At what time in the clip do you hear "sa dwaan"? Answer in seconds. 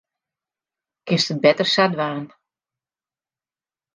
1.73-2.25